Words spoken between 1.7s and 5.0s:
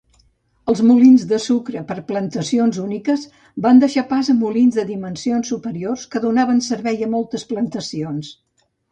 per a plantacions úniques van deixar pas a molins de